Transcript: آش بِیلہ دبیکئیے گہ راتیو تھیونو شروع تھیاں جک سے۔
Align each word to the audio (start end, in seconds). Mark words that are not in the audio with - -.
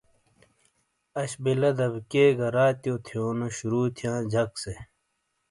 آش 1.19 1.31
بِیلہ 1.43 1.71
دبیکئیے 1.77 2.25
گہ 2.37 2.47
راتیو 2.55 2.95
تھیونو 3.05 3.47
شروع 3.57 3.85
تھیاں 3.95 4.19
جک 4.31 4.51
سے۔ 4.61 4.73